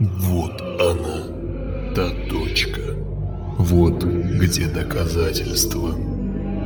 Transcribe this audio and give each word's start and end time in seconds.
Вот 0.00 0.60
она, 0.80 1.92
та 1.92 2.08
точка. 2.30 2.80
Вот 3.58 4.04
где 4.04 4.68
доказательства. 4.68 5.90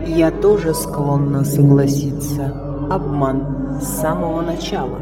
Я 0.06 0.30
тоже 0.30 0.74
склонна 0.74 1.42
согласиться. 1.42 2.52
Обман 2.90 3.78
с 3.80 3.86
самого 3.86 4.42
начала. 4.42 4.98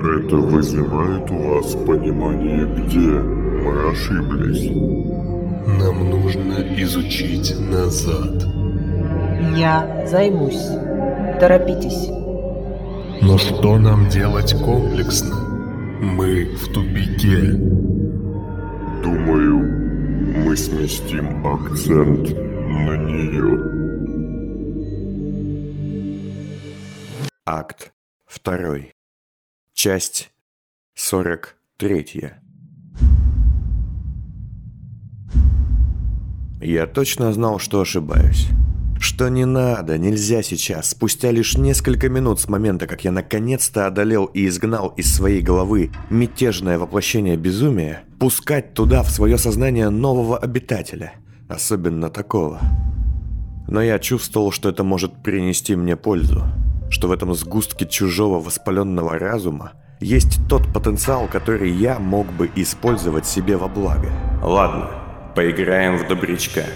Это 0.00 0.36
вызывает 0.36 1.30
у 1.30 1.36
вас 1.36 1.74
понимание, 1.86 2.64
где 2.64 3.10
мы 3.20 3.90
ошиблись. 3.90 4.70
Нам 5.78 6.08
нужно 6.08 6.54
изучить 6.82 7.54
назад. 7.70 8.46
Я 9.58 10.06
займусь. 10.10 10.68
Торопитесь. 11.38 12.08
Но 13.20 13.36
что 13.36 13.76
нам 13.76 14.08
делать 14.08 14.54
комплексно? 14.64 15.47
Мы 16.00 16.44
в 16.44 16.72
тупике. 16.72 17.54
Думаю, 19.02 19.58
мы 20.44 20.56
сместим 20.56 21.44
акцент 21.44 22.28
на 22.30 22.96
нее. 22.96 23.58
Акт 27.44 27.92
2. 28.44 28.92
Часть 29.72 30.30
43. 30.94 32.30
Я 36.60 36.86
точно 36.86 37.32
знал, 37.32 37.58
что 37.58 37.80
ошибаюсь. 37.80 38.46
Что 39.18 39.30
не 39.30 39.46
надо, 39.46 39.98
нельзя 39.98 40.44
сейчас, 40.44 40.90
спустя 40.90 41.32
лишь 41.32 41.56
несколько 41.56 42.08
минут 42.08 42.38
с 42.38 42.48
момента, 42.48 42.86
как 42.86 43.02
я 43.02 43.10
наконец-то 43.10 43.88
одолел 43.88 44.26
и 44.26 44.46
изгнал 44.46 44.94
из 44.96 45.12
своей 45.12 45.42
головы 45.42 45.90
мятежное 46.08 46.78
воплощение 46.78 47.36
безумия, 47.36 48.04
пускать 48.20 48.74
туда 48.74 49.02
в 49.02 49.10
свое 49.10 49.36
сознание 49.36 49.88
нового 49.88 50.38
обитателя, 50.38 51.14
особенно 51.48 52.10
такого. 52.10 52.60
Но 53.66 53.82
я 53.82 53.98
чувствовал, 53.98 54.52
что 54.52 54.68
это 54.68 54.84
может 54.84 55.20
принести 55.24 55.74
мне 55.74 55.96
пользу, 55.96 56.44
что 56.88 57.08
в 57.08 57.10
этом 57.10 57.34
сгустке 57.34 57.86
чужого 57.86 58.38
воспаленного 58.38 59.18
разума 59.18 59.72
есть 59.98 60.38
тот 60.48 60.72
потенциал, 60.72 61.26
который 61.26 61.72
я 61.72 61.98
мог 61.98 62.28
бы 62.34 62.48
использовать 62.54 63.26
себе 63.26 63.56
во 63.56 63.66
благо. 63.66 64.12
Ладно, 64.40 64.90
поиграем 65.34 65.98
в 65.98 66.06
добрячка. 66.06 66.66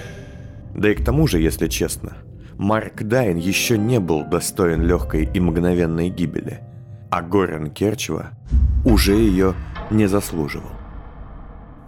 Да 0.75 0.91
и 0.91 0.97
к 0.97 1.05
тому 1.05 1.29
же, 1.29 1.39
если 1.39 1.69
честно, 1.69 2.17
Марк 2.63 3.03
Дайн 3.03 3.39
еще 3.39 3.77
не 3.77 3.99
был 3.99 4.25
достоин 4.25 4.83
легкой 4.83 5.25
и 5.25 5.41
мгновенной 5.41 6.11
гибели, 6.11 6.61
а 7.11 7.21
Горан 7.21 7.73
Керчева 7.73 8.31
уже 8.85 9.15
ее 9.15 9.55
не 9.91 10.07
заслуживал. 10.07 10.71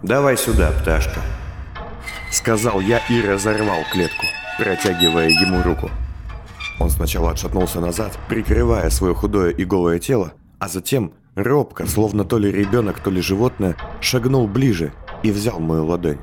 «Давай 0.03 0.35
сюда, 0.35 0.71
пташка»,— 0.71 1.21
сказал 2.29 2.81
я 2.81 2.99
и 3.09 3.21
разорвал 3.21 3.83
клетку, 3.89 4.25
протягивая 4.57 5.29
ему 5.29 5.63
руку. 5.63 5.89
Он 6.81 6.89
сначала 6.89 7.31
отшатнулся 7.31 7.79
назад, 7.79 8.11
прикрывая 8.27 8.89
свое 8.89 9.15
худое 9.15 9.51
и 9.51 9.63
голое 9.63 9.99
тело, 9.99 10.33
а 10.59 10.67
затем 10.67 11.13
робко, 11.35 11.87
словно 11.87 12.25
то 12.25 12.37
ли 12.37 12.51
ребенок, 12.51 12.99
то 12.99 13.09
ли 13.11 13.21
животное, 13.21 13.77
шагнул 14.01 14.45
ближе 14.45 14.91
и 15.23 15.31
взял 15.31 15.61
мою 15.61 15.85
ладонь. 15.85 16.19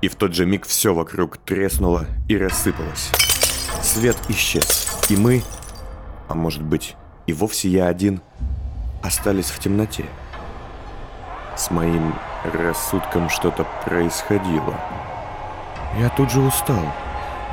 И 0.00 0.08
в 0.08 0.14
тот 0.14 0.34
же 0.34 0.46
миг 0.46 0.64
все 0.66 0.94
вокруг 0.94 1.36
треснуло 1.36 2.06
и 2.26 2.38
рассыпалось. 2.38 3.10
Свет 3.82 4.16
исчез, 4.28 4.96
и 5.10 5.16
мы, 5.16 5.42
а 6.28 6.34
может 6.34 6.62
быть 6.62 6.94
и 7.26 7.32
вовсе 7.32 7.68
я 7.68 7.88
один, 7.88 8.22
остались 9.02 9.50
в 9.50 9.58
темноте. 9.58 10.04
С 11.56 11.70
моим 11.70 12.14
рассудком 12.44 13.28
что-то 13.28 13.66
происходило. 13.84 14.74
Я 15.98 16.08
тут 16.10 16.30
же 16.30 16.40
устал. 16.40 16.84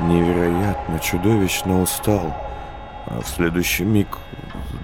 Невероятно, 0.02 0.98
чудовищно 1.00 1.82
устал. 1.82 2.34
А 3.06 3.20
в 3.20 3.28
следующий 3.28 3.84
миг 3.84 4.18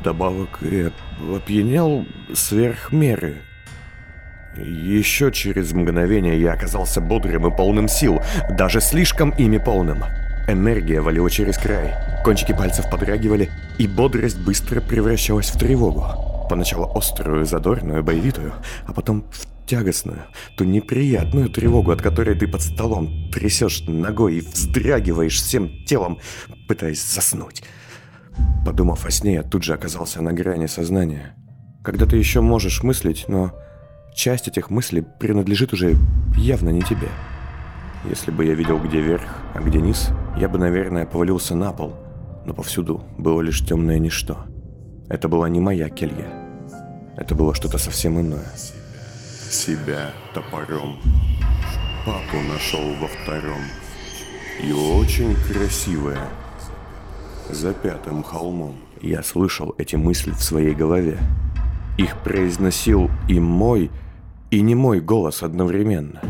добавок 0.04 0.58
и 0.62 0.90
опьянел 1.34 2.06
сверх 2.34 2.92
меры. 2.92 3.36
Еще 4.56 5.30
через 5.32 5.72
мгновение 5.72 6.40
я 6.40 6.52
оказался 6.52 7.00
бодрым 7.00 7.46
и 7.46 7.56
полным 7.56 7.88
сил, 7.88 8.20
даже 8.50 8.80
слишком 8.80 9.30
ими 9.30 9.58
полным. 9.58 10.02
Энергия 10.48 11.00
валила 11.00 11.28
через 11.28 11.58
край, 11.58 11.92
кончики 12.24 12.52
пальцев 12.52 12.88
подрагивали, 12.88 13.50
и 13.78 13.88
бодрость 13.88 14.38
быстро 14.38 14.80
превращалась 14.80 15.50
в 15.50 15.58
тревогу. 15.58 16.06
Поначалу 16.48 16.96
острую, 16.96 17.44
задорную, 17.44 18.04
боевитую, 18.04 18.52
а 18.86 18.92
потом 18.92 19.24
в 19.32 19.66
тягостную, 19.66 20.26
ту 20.56 20.62
неприятную 20.62 21.50
тревогу, 21.50 21.90
от 21.90 22.00
которой 22.00 22.38
ты 22.38 22.46
под 22.46 22.62
столом 22.62 23.28
трясешь 23.32 23.82
ногой 23.88 24.36
и 24.36 24.40
вздрагиваешь 24.40 25.42
всем 25.42 25.84
телом, 25.84 26.20
пытаясь 26.68 27.04
заснуть. 27.04 27.64
Подумав 28.64 29.04
о 29.04 29.10
сне, 29.10 29.34
я 29.34 29.42
тут 29.42 29.64
же 29.64 29.74
оказался 29.74 30.22
на 30.22 30.32
грани 30.32 30.66
сознания. 30.66 31.34
Когда 31.82 32.06
ты 32.06 32.16
еще 32.16 32.40
можешь 32.40 32.84
мыслить, 32.84 33.24
но 33.26 33.52
часть 34.14 34.46
этих 34.46 34.70
мыслей 34.70 35.02
принадлежит 35.02 35.72
уже 35.72 35.96
явно 36.36 36.68
не 36.68 36.82
тебе. 36.82 37.08
Если 38.08 38.30
бы 38.30 38.44
я 38.44 38.54
видел, 38.54 38.78
где 38.78 39.00
верх, 39.00 39.36
а 39.54 39.60
где 39.60 39.80
низ, 39.80 40.10
я 40.36 40.48
бы, 40.48 40.58
наверное, 40.58 41.06
повалился 41.06 41.56
на 41.56 41.72
пол, 41.72 41.94
но 42.44 42.54
повсюду 42.54 43.02
было 43.18 43.40
лишь 43.40 43.66
темное 43.66 43.98
ничто. 43.98 44.38
Это 45.08 45.28
была 45.28 45.48
не 45.48 45.58
моя 45.58 45.88
келья. 45.88 46.30
Это 47.16 47.34
было 47.34 47.52
что-то 47.54 47.78
совсем 47.78 48.20
иное. 48.20 48.46
Себя 49.50 50.12
топором. 50.34 50.98
Папу 52.04 52.36
нашел 52.48 52.94
во 53.00 53.08
втором. 53.08 53.62
И 54.62 54.72
очень 54.72 55.34
красивая. 55.34 56.28
За 57.50 57.72
пятым 57.72 58.22
холмом. 58.22 58.76
Я 59.00 59.22
слышал 59.24 59.74
эти 59.78 59.96
мысли 59.96 60.30
в 60.30 60.42
своей 60.42 60.74
голове. 60.74 61.18
Их 61.98 62.16
произносил 62.18 63.10
и 63.28 63.40
мой, 63.40 63.90
и 64.50 64.60
не 64.60 64.74
мой 64.74 65.00
голос 65.00 65.42
одновременно. 65.42 66.20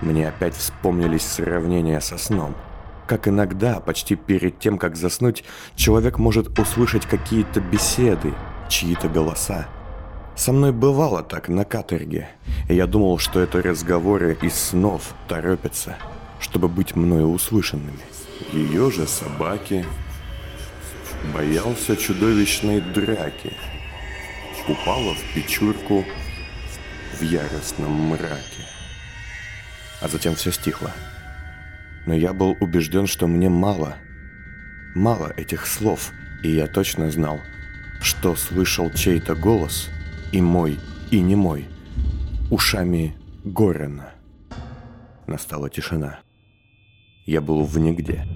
Мне 0.00 0.28
опять 0.28 0.54
вспомнились 0.54 1.26
сравнения 1.26 2.00
со 2.00 2.16
сном. 2.16 2.54
Как 3.06 3.28
иногда, 3.28 3.80
почти 3.80 4.14
перед 4.14 4.58
тем, 4.58 4.78
как 4.78 4.96
заснуть, 4.96 5.44
человек 5.74 6.18
может 6.18 6.58
услышать 6.58 7.06
какие-то 7.06 7.60
беседы, 7.60 8.32
чьи-то 8.68 9.08
голоса. 9.08 9.68
Со 10.36 10.52
мной 10.52 10.72
бывало 10.72 11.22
так 11.22 11.48
на 11.48 11.64
каторге, 11.64 12.28
и 12.68 12.74
я 12.74 12.86
думал, 12.86 13.18
что 13.18 13.40
это 13.40 13.60
разговоры 13.60 14.38
из 14.40 14.54
снов 14.54 15.14
торопятся, 15.28 15.96
чтобы 16.38 16.68
быть 16.68 16.96
мною 16.96 17.28
услышанными. 17.28 17.98
Ее 18.52 18.90
же 18.90 19.06
собаки 19.06 19.84
боялся 21.34 21.96
чудовищной 21.96 22.80
драки. 22.80 23.52
Упала 24.68 25.14
в 25.14 25.34
печурку 25.34 26.04
в 27.18 27.22
яростном 27.22 27.92
мраке. 27.92 28.69
А 30.00 30.08
затем 30.08 30.34
все 30.34 30.50
стихло. 30.50 30.90
Но 32.06 32.14
я 32.14 32.32
был 32.32 32.56
убежден, 32.60 33.06
что 33.06 33.26
мне 33.26 33.48
мало. 33.48 33.96
Мало 34.94 35.32
этих 35.36 35.66
слов, 35.66 36.12
и 36.42 36.50
я 36.50 36.66
точно 36.66 37.10
знал, 37.10 37.40
что 38.00 38.34
слышал 38.34 38.90
чей-то 38.90 39.34
голос, 39.34 39.88
и 40.32 40.40
мой, 40.40 40.78
и 41.10 41.20
не 41.20 41.36
мой, 41.36 41.68
ушами 42.50 43.14
Горена. 43.44 44.10
Настала 45.26 45.70
тишина. 45.70 46.20
Я 47.26 47.40
был 47.40 47.64
в 47.64 47.78
нигде. 47.78 48.26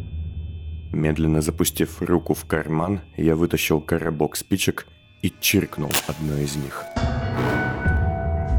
Медленно 0.93 1.41
запустив 1.41 2.01
руку 2.01 2.35
в 2.35 2.45
карман, 2.45 3.01
я 3.17 3.35
вытащил 3.35 3.81
коробок 3.81 4.37
спичек 4.37 4.87
и 5.23 5.33
чиркнул 5.41 5.91
одной 6.07 6.45
из 6.45 6.57
них. 6.57 6.85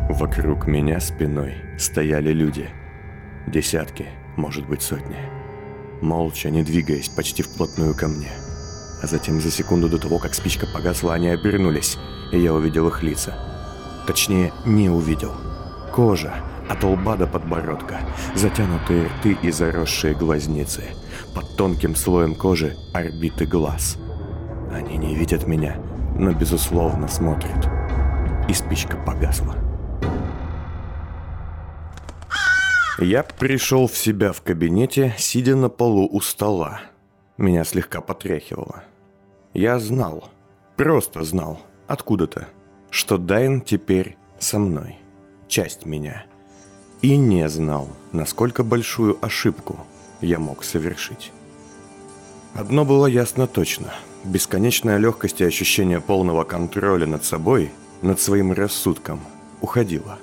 Вокруг 0.09 0.67
меня 0.67 0.99
спиной 0.99 1.55
стояли 1.77 2.31
люди. 2.31 2.69
Десятки, 3.47 4.07
может 4.37 4.67
быть 4.67 4.81
сотни. 4.81 5.17
Молча, 6.01 6.49
не 6.49 6.63
двигаясь, 6.63 7.09
почти 7.09 7.43
вплотную 7.43 7.95
ко 7.95 8.07
мне. 8.07 8.31
А 9.01 9.07
затем 9.07 9.39
за 9.39 9.51
секунду 9.51 9.87
до 9.87 9.99
того, 9.99 10.17
как 10.17 10.33
спичка 10.33 10.65
погасла, 10.65 11.13
они 11.13 11.29
обернулись, 11.29 11.97
и 12.31 12.39
я 12.39 12.53
увидел 12.53 12.87
их 12.87 13.03
лица. 13.03 13.37
Точнее, 14.07 14.51
не 14.65 14.89
увидел. 14.89 15.31
Кожа, 15.93 16.33
от 16.67 16.83
лба 16.83 17.15
до 17.17 17.27
подбородка, 17.27 17.99
затянутые 18.33 19.07
рты 19.07 19.37
и 19.41 19.51
заросшие 19.51 20.15
глазницы. 20.15 20.83
Под 21.35 21.55
тонким 21.55 21.95
слоем 21.95 22.33
кожи 22.33 22.75
орбиты 22.93 23.45
глаз. 23.45 23.97
Они 24.71 24.97
не 24.97 25.15
видят 25.15 25.47
меня, 25.47 25.77
но 26.17 26.31
безусловно 26.33 27.07
смотрят. 27.07 27.69
И 28.49 28.53
спичка 28.53 28.97
погасла. 28.97 29.64
Я 32.99 33.23
пришел 33.23 33.87
в 33.87 33.97
себя 33.97 34.31
в 34.31 34.41
кабинете, 34.41 35.13
сидя 35.17 35.55
на 35.57 35.67
полу 35.67 36.07
у 36.09 36.21
стола. 36.21 36.81
Меня 37.37 37.65
слегка 37.65 37.99
потряхивало. 37.99 38.85
Я 39.53 39.79
знал, 39.79 40.29
просто 40.77 41.23
знал, 41.23 41.59
откуда-то, 41.87 42.47
что 42.89 43.17
Дайн 43.17 43.59
теперь 43.61 44.17
со 44.39 44.59
мной. 44.59 44.97
часть 45.47 45.85
меня. 45.85 46.25
И 47.01 47.17
не 47.17 47.47
знал, 47.49 47.89
насколько 48.13 48.63
большую 48.63 49.23
ошибку 49.23 49.77
я 50.21 50.39
мог 50.39 50.63
совершить. 50.63 51.31
Одно 52.53 52.85
было 52.85 53.05
ясно 53.05 53.45
точно. 53.45 53.93
Бесконечная 54.23 54.97
легкость 54.97 55.41
и 55.41 55.45
ощущение 55.45 55.99
полного 56.01 56.45
контроля 56.45 57.05
над 57.05 57.23
собой, 57.25 57.71
над 58.01 58.19
своим 58.19 58.53
рассудком, 58.53 59.19
уходило. 59.61 60.17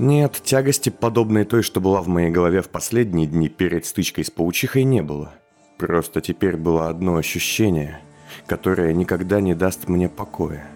Нет, 0.00 0.40
тягости, 0.42 0.88
подобной 0.88 1.44
той, 1.44 1.62
что 1.62 1.78
была 1.78 2.00
в 2.00 2.08
моей 2.08 2.30
голове 2.30 2.62
в 2.62 2.70
последние 2.70 3.26
дни 3.26 3.50
перед 3.50 3.84
стычкой 3.84 4.24
с 4.24 4.30
паучихой, 4.30 4.84
не 4.84 5.02
было. 5.02 5.34
Просто 5.76 6.22
теперь 6.22 6.56
было 6.56 6.88
одно 6.88 7.16
ощущение, 7.16 8.00
которое 8.46 8.94
никогда 8.94 9.42
не 9.42 9.54
даст 9.54 9.88
мне 9.88 10.08
покоя. 10.08 10.66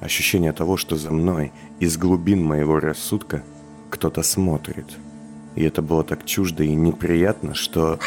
Ощущение 0.00 0.52
того, 0.52 0.76
что 0.76 0.96
за 0.96 1.10
мной, 1.10 1.50
из 1.80 1.96
глубин 1.96 2.44
моего 2.44 2.78
рассудка, 2.78 3.42
кто-то 3.88 4.22
смотрит. 4.22 4.98
И 5.54 5.64
это 5.64 5.80
было 5.80 6.04
так 6.04 6.26
чуждо 6.26 6.62
и 6.62 6.74
неприятно, 6.74 7.54
что... 7.54 8.00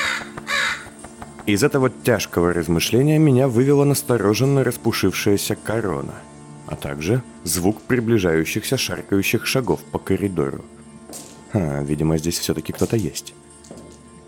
Из 1.47 1.63
этого 1.63 1.89
тяжкого 1.89 2.53
размышления 2.53 3.17
меня 3.17 3.47
вывела 3.47 3.83
настороженно 3.83 4.63
распушившаяся 4.63 5.55
корона– 5.55 6.13
а 6.67 6.75
также 6.75 7.21
звук 7.43 7.81
приближающихся 7.81 8.77
шаркающих 8.77 9.45
шагов 9.45 9.81
по 9.91 9.99
коридору. 9.99 10.63
А, 11.53 11.83
видимо, 11.83 12.17
здесь 12.17 12.39
все-таки 12.39 12.73
кто-то 12.73 12.97
есть. 12.97 13.33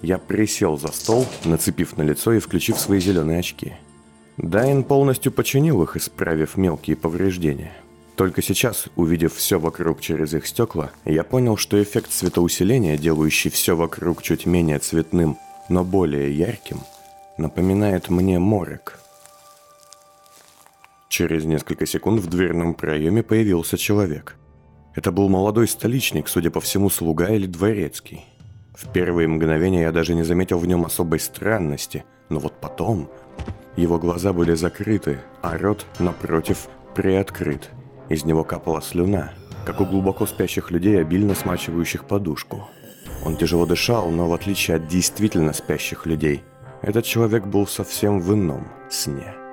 Я 0.02 0.18
присел 0.18 0.78
за 0.78 0.90
стол, 0.90 1.26
нацепив 1.44 1.98
на 1.98 2.04
лицо 2.04 2.34
и 2.34 2.40
включив 2.40 2.78
свои 2.80 3.00
зеленые 3.00 3.40
очки. 3.40 3.74
Дайн 4.38 4.84
полностью 4.84 5.32
починил 5.32 5.82
их, 5.82 5.98
исправив 5.98 6.58
мелкие 6.58 6.96
повреждения. 6.96 7.74
Только 8.16 8.42
сейчас, 8.42 8.88
увидев 8.96 9.36
все 9.36 9.60
вокруг 9.60 10.02
через 10.02 10.34
их 10.34 10.48
стекла, 10.48 10.92
я 11.06 11.24
понял, 11.24 11.58
что 11.58 11.82
эффект 11.82 12.12
светоусиления, 12.12 12.98
делающий 12.98 13.50
все 13.50 13.76
вокруг 13.76 14.22
чуть 14.22 14.46
менее 14.46 14.80
цветным, 14.80 15.38
но 15.70 15.84
более 15.84 16.36
ярким, 16.36 16.82
напоминает 17.38 18.10
мне 18.10 18.38
морок– 18.38 19.00
Через 21.10 21.46
несколько 21.46 21.86
секунд 21.86 22.22
в 22.22 22.28
дверном 22.28 22.74
проеме 22.74 23.24
появился 23.24 23.78
человек. 23.78 24.36
Это 24.94 25.12
был 25.12 25.30
молодой 25.30 25.68
столичник, 25.68 26.28
судя 26.28 26.52
по 26.52 26.60
всему, 26.60 26.90
слуга 26.90 27.30
или 27.30 27.46
дворецкий. 27.46 28.26
В 28.76 28.92
первые 28.92 29.28
мгновения 29.28 29.82
я 29.82 29.92
даже 29.92 30.14
не 30.14 30.24
заметил 30.24 30.60
в 30.60 30.68
нем 30.68 30.86
особой 30.86 31.20
странности, 31.20 32.04
но 32.30 32.40
вот 32.40 32.60
потом 32.60 33.10
его 33.76 34.00
глаза 34.00 34.34
были 34.34 34.54
закрыты, 34.54 35.20
а 35.42 35.58
рот, 35.58 35.86
напротив, 36.00 36.68
приоткрыт. 36.94 37.70
Из 38.10 38.26
него 38.26 38.44
капала 38.44 38.82
слюна, 38.82 39.34
как 39.66 39.82
у 39.82 39.86
глубоко 39.86 40.26
спящих 40.26 40.72
людей, 40.72 41.00
обильно 41.00 41.36
смачивающих 41.36 42.06
подушку. 42.06 42.68
Он 43.26 43.38
тяжело 43.38 43.66
дышал, 43.66 44.10
но 44.10 44.28
в 44.28 44.34
отличие 44.34 44.78
от 44.78 44.88
действительно 44.88 45.54
спящих 45.54 46.06
людей, 46.06 46.44
этот 46.82 47.06
человек 47.06 47.46
был 47.46 47.66
совсем 47.66 48.20
в 48.20 48.34
ином 48.34 48.68
сне. 48.90 49.47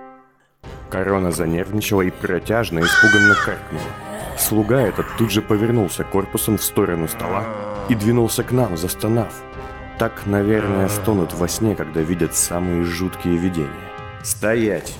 Корона 0.95 1.33
занервничала 1.33 2.03
и 2.03 2.11
протяжно, 2.13 2.79
испуганно 2.79 3.35
каркнула. 3.35 3.83
Слуга 4.39 4.81
этот 4.81 5.07
тут 5.19 5.33
же 5.33 5.43
повернулся 5.43 6.05
корпусом 6.05 6.57
в 6.57 6.63
сторону 6.63 7.09
стола 7.09 7.45
и 7.89 7.97
двинулся 7.97 8.45
к 8.45 8.53
нам, 8.53 8.77
застонав. 8.77 9.43
Так, 9.99 10.25
наверное, 10.27 10.89
стонут 10.89 11.35
во 11.35 11.49
сне, 11.49 11.75
когда 11.75 12.01
видят 12.01 12.37
самые 12.37 12.85
жуткие 12.85 13.37
видения. 13.37 13.91
«Стоять!» 14.23 14.95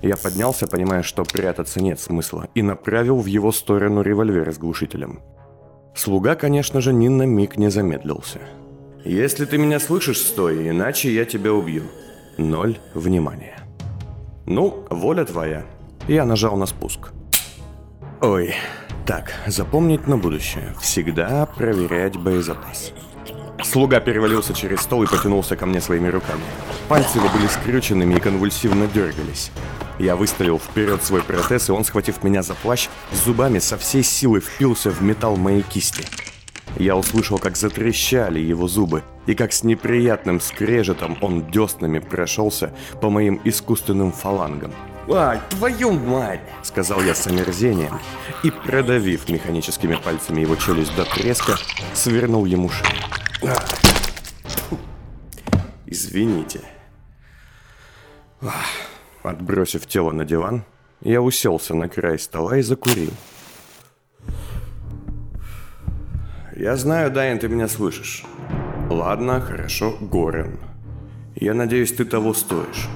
Я 0.00 0.16
поднялся, 0.16 0.68
понимая, 0.68 1.02
что 1.02 1.24
прятаться 1.24 1.82
нет 1.82 1.98
смысла, 1.98 2.46
и 2.54 2.62
направил 2.62 3.18
в 3.18 3.26
его 3.26 3.50
сторону 3.50 4.02
револьвер 4.02 4.52
с 4.52 4.58
глушителем. 4.58 5.22
Слуга, 5.96 6.36
конечно 6.36 6.80
же, 6.80 6.92
ни 6.92 7.08
на 7.08 7.24
миг 7.24 7.56
не 7.56 7.68
замедлился. 7.68 8.38
«Если 9.04 9.44
ты 9.44 9.58
меня 9.58 9.80
слышишь, 9.80 10.20
стой, 10.20 10.68
иначе 10.68 11.12
я 11.12 11.24
тебя 11.24 11.52
убью». 11.52 11.82
Ноль 12.38 12.78
внимания. 12.94 13.61
Ну, 14.46 14.84
воля 14.90 15.24
твоя. 15.24 15.64
Я 16.08 16.24
нажал 16.24 16.56
на 16.56 16.66
спуск. 16.66 17.12
Ой, 18.20 18.54
так, 19.06 19.32
запомнить 19.46 20.06
на 20.06 20.16
будущее. 20.16 20.74
Всегда 20.80 21.46
проверять 21.46 22.16
боезапас. 22.16 22.92
Слуга 23.62 24.00
перевалился 24.00 24.54
через 24.54 24.80
стол 24.80 25.04
и 25.04 25.06
потянулся 25.06 25.56
ко 25.56 25.66
мне 25.66 25.80
своими 25.80 26.08
руками. 26.08 26.42
Пальцы 26.88 27.18
его 27.18 27.28
были 27.28 27.46
скрюченными 27.46 28.14
и 28.14 28.20
конвульсивно 28.20 28.86
дергались. 28.88 29.52
Я 29.98 30.16
выставил 30.16 30.58
вперед 30.58 31.02
свой 31.04 31.22
протез, 31.22 31.68
и 31.68 31.72
он, 31.72 31.84
схватив 31.84 32.24
меня 32.24 32.42
за 32.42 32.54
плащ, 32.54 32.88
зубами 33.12 33.60
со 33.60 33.78
всей 33.78 34.02
силы 34.02 34.40
впился 34.40 34.90
в 34.90 35.02
металл 35.02 35.36
моей 35.36 35.62
кисти. 35.62 36.04
Я 36.78 36.96
услышал, 36.96 37.38
как 37.38 37.56
затрещали 37.56 38.40
его 38.40 38.66
зубы, 38.66 39.02
и 39.26 39.34
как 39.34 39.52
с 39.52 39.62
неприятным 39.62 40.40
скрежетом 40.40 41.16
он 41.20 41.50
деснами 41.50 41.98
прошелся 41.98 42.74
по 43.00 43.10
моим 43.10 43.40
искусственным 43.44 44.12
фалангам. 44.12 44.72
«Ай, 45.10 45.40
твою 45.50 45.92
мать!»— 45.92 46.40
сказал 46.62 47.02
я 47.02 47.14
с 47.14 47.26
омерзением, 47.26 47.98
и, 48.44 48.50
продавив 48.50 49.28
механическими 49.28 49.96
пальцами 49.96 50.40
его 50.40 50.56
челюсть 50.56 50.94
до 50.96 51.04
треска, 51.04 51.56
свернул 51.92 52.44
ему 52.44 52.68
шею. 52.68 52.92
«Извините». 55.86 56.60
Отбросив 59.22 59.86
тело 59.86 60.12
на 60.12 60.24
диван, 60.24 60.64
я 61.00 61.20
уселся 61.20 61.74
на 61.74 61.88
край 61.88 62.18
стола 62.18 62.56
и 62.58 62.62
закурил. 62.62 63.10
Я 66.56 66.76
знаю, 66.76 67.10
Дайан, 67.10 67.38
ты 67.38 67.48
меня 67.48 67.66
слышишь. 67.66 68.24
Ладно, 68.90 69.40
хорошо, 69.40 69.96
Горен. 70.00 70.58
Я 71.34 71.54
надеюсь, 71.54 71.92
ты 71.92 72.04
того 72.04 72.34
стоишь. 72.34 72.88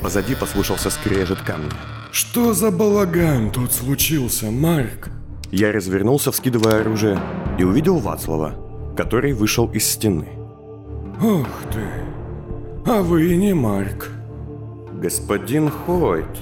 Позади 0.00 0.34
послушался 0.34 0.90
скрежет 0.90 1.40
камня. 1.40 1.70
Что 2.12 2.54
за 2.54 2.70
балаган 2.70 3.50
тут 3.50 3.72
случился, 3.72 4.50
Марк? 4.50 5.10
Я 5.50 5.72
развернулся, 5.72 6.30
вскидывая 6.30 6.80
оружие, 6.80 7.18
и 7.58 7.64
увидел 7.64 7.98
Вацлава, 7.98 8.54
который 8.96 9.32
вышел 9.32 9.66
из 9.72 9.84
стены. 9.84 10.28
Ох 11.20 11.48
ты, 11.72 11.84
а 12.86 13.02
вы 13.02 13.34
не 13.36 13.52
Марк. 13.52 14.10
Господин 14.94 15.70
Хойт. 15.70 16.38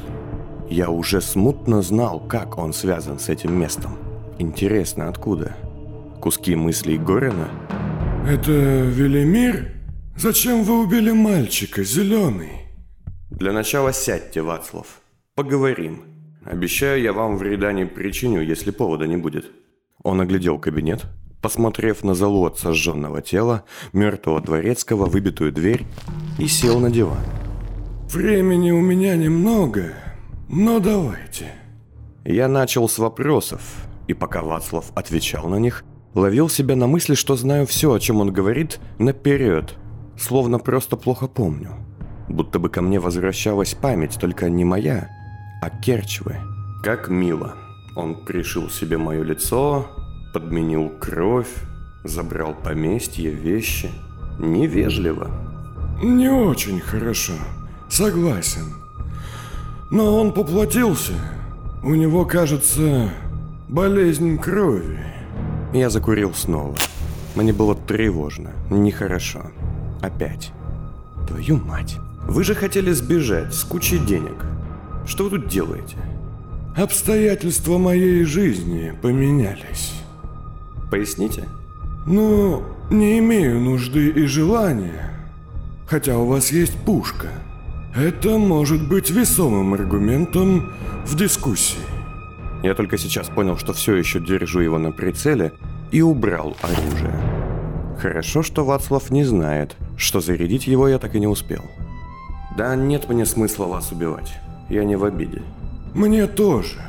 Я 0.69 0.91
уже 0.91 1.23
смутно 1.23 1.81
знал, 1.81 2.21
как 2.21 2.59
он 2.59 2.75
связан 2.75 3.19
с 3.19 3.31
этим 3.31 3.59
местом. 3.59 3.97
Интересно, 4.39 5.09
откуда? 5.09 5.57
Куски 6.21 6.57
мыслей 6.57 6.99
Горена? 6.99 7.49
Это 8.27 8.51
Велимир? 8.53 9.73
Зачем 10.17 10.65
вы 10.65 10.81
убили 10.83 11.13
мальчика, 11.13 11.85
зеленый? 11.85 12.67
Для 13.31 13.53
начала 13.53 13.93
сядьте, 13.93 14.43
Вацлав. 14.43 15.01
Поговорим. 15.35 16.03
Обещаю, 16.45 17.01
я 17.01 17.13
вам 17.13 17.37
вреда 17.37 17.73
не 17.73 17.87
причиню, 17.87 18.43
если 18.43 18.73
повода 18.73 19.07
не 19.07 19.17
будет. 19.17 19.47
Он 20.03 20.21
оглядел 20.21 20.59
кабинет, 20.59 21.07
посмотрев 21.41 22.03
на 22.03 22.15
залу 22.15 22.47
от 22.47 22.59
сожженного 22.59 23.23
тела, 23.23 23.65
мертвого 23.93 24.41
дворецкого, 24.41 25.07
выбитую 25.07 25.53
дверь, 25.53 25.87
и 26.39 26.49
сел 26.49 26.81
на 26.81 26.91
диван. 26.91 27.23
Времени 28.09 28.71
у 28.73 28.81
меня 28.81 29.17
немного, 29.17 29.95
но 30.49 30.81
давайте. 30.81 31.53
Я 32.25 32.49
начал 32.49 32.89
с 32.89 32.99
вопросов, 32.99 33.61
и 34.09 34.15
пока 34.15 34.43
Вацлав 34.43 34.91
отвечал 34.95 35.49
на 35.49 35.57
них, 35.57 35.85
Ловил 36.15 36.49
себя 36.49 36.75
на 36.75 36.87
мысли, 36.87 37.15
что 37.15 37.37
знаю 37.37 37.67
все, 37.67 37.93
о 37.93 38.00
чем 38.00 38.21
он 38.21 38.33
говорит, 38.33 38.81
наперед, 38.99 39.77
словно 40.19 40.59
просто 40.59 40.97
плохо 40.97 41.29
помню. 41.29 41.73
Будто 42.29 42.59
бы 42.59 42.69
ко 42.69 42.83
мне 42.83 42.99
возвращалась 42.99 43.75
память, 43.75 44.19
только 44.21 44.49
не 44.50 44.65
моя, 44.65 45.09
а 45.62 45.71
Керчвы. 45.71 46.37
Как 46.83 47.09
мило. 47.09 47.55
Он 47.97 48.25
пришил 48.25 48.71
себе 48.71 48.97
мое 48.97 49.23
лицо, 49.23 49.87
подменил 50.33 50.91
кровь, 51.00 51.53
забрал 52.05 52.55
поместье, 52.55 53.31
вещи. 53.31 53.91
Невежливо. 54.38 55.31
Не 56.03 56.29
очень 56.29 56.81
хорошо, 56.81 57.33
согласен. 57.88 58.75
Но 59.91 60.21
он 60.21 60.33
поплатился. 60.33 61.15
У 61.83 61.95
него, 61.95 62.25
кажется, 62.25 63.11
болезнь 63.69 64.38
крови. 64.38 65.18
Я 65.73 65.91
закурил 65.91 66.33
снова. 66.35 66.75
Мне 67.35 67.53
было 67.53 67.75
тревожно, 67.75 68.53
нехорошо. 68.71 69.51
Опять. 70.01 70.53
Твою 71.27 71.57
мать. 71.57 71.99
Вы 72.27 72.43
же 72.43 72.55
хотели 72.55 72.93
сбежать 72.93 73.55
с 73.55 73.65
кучей 73.65 73.99
денег. 73.99 74.45
Что 75.07 75.25
вы 75.25 75.31
тут 75.31 75.49
делаете? 75.49 75.97
Обстоятельства 76.77 77.77
моей 77.77 78.25
жизни 78.25 78.95
поменялись. 79.03 79.93
Поясните? 80.91 81.45
Ну, 82.07 82.63
не 82.91 83.19
имею 83.19 83.61
нужды 83.61 84.09
и 84.09 84.27
желания. 84.27 85.11
Хотя 85.87 86.17
у 86.19 86.27
вас 86.27 86.51
есть 86.51 86.75
пушка. 86.85 87.29
Это 87.95 88.39
может 88.39 88.89
быть 88.89 89.11
весомым 89.11 89.75
аргументом 89.75 90.73
в 91.05 91.15
дискуссии. 91.17 91.98
Я 92.62 92.75
только 92.75 92.99
сейчас 92.99 93.29
понял, 93.29 93.57
что 93.57 93.73
все 93.73 93.95
еще 93.95 94.21
держу 94.21 94.61
его 94.61 94.79
на 94.79 94.91
прицеле 94.91 95.53
и 95.93 96.03
убрал 96.03 96.57
оружие. 96.62 97.15
Хорошо, 98.00 98.43
что 98.43 98.65
Вацлав 98.65 99.11
не 99.11 99.25
знает, 99.25 99.77
что 99.97 100.21
зарядить 100.21 100.67
его 100.67 100.88
я 100.88 100.99
так 100.99 101.15
и 101.15 101.21
не 101.21 101.27
успел. 101.27 101.65
Да 102.57 102.75
нет 102.75 103.09
мне 103.09 103.27
смысла 103.27 103.67
вас 103.67 103.93
убивать. 103.93 104.33
Я 104.69 104.85
не 104.85 104.97
в 104.97 105.05
обиде. 105.05 105.43
Мне 105.95 106.27
тоже. 106.27 106.81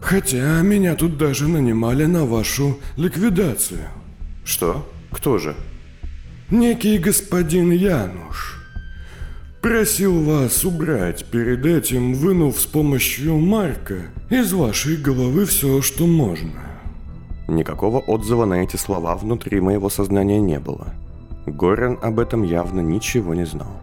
Хотя 0.00 0.60
меня 0.60 0.94
тут 0.96 1.16
даже 1.16 1.48
нанимали 1.48 2.04
на 2.04 2.24
вашу 2.24 2.78
ликвидацию. 2.96 3.88
Что? 4.44 4.86
Кто 5.10 5.38
же? 5.38 5.54
Некий 6.50 6.98
господин 6.98 7.70
Януш 7.70 8.53
просил 9.64 10.22
вас 10.24 10.62
убрать 10.66 11.24
перед 11.24 11.64
этим, 11.64 12.12
вынув 12.12 12.60
с 12.60 12.66
помощью 12.66 13.38
Марка 13.38 13.94
из 14.28 14.52
вашей 14.52 14.98
головы 14.98 15.46
все, 15.46 15.80
что 15.80 16.06
можно. 16.06 16.60
Никакого 17.48 17.98
отзыва 17.98 18.44
на 18.44 18.62
эти 18.62 18.76
слова 18.76 19.16
внутри 19.16 19.62
моего 19.62 19.88
сознания 19.88 20.38
не 20.38 20.58
было. 20.58 20.88
Горен 21.46 21.98
об 22.02 22.20
этом 22.20 22.42
явно 22.42 22.82
ничего 22.82 23.32
не 23.32 23.46
знал. 23.46 23.80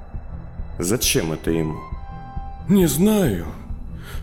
Зачем 0.77 1.31
это 1.31 1.49
ему? 1.49 1.79
Не 2.69 2.85
знаю, 2.85 3.47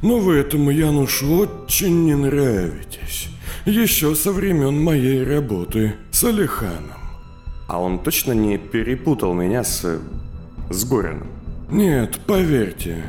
но 0.00 0.20
вы 0.20 0.36
этому 0.36 0.70
Янушу 0.70 1.38
очень 1.38 2.04
не 2.04 2.14
нравитесь. 2.14 3.30
Еще 3.66 4.14
со 4.14 4.30
времен 4.30 4.80
моей 4.80 5.24
работы 5.24 5.96
с 6.12 6.22
Алиханом. 6.22 7.00
А 7.66 7.80
он 7.80 7.98
точно 7.98 8.30
не 8.30 8.58
перепутал 8.58 9.34
меня 9.34 9.64
с... 9.64 10.00
с 10.70 10.84
Гореном? 10.84 11.37
Нет, 11.70 12.18
поверьте. 12.26 13.02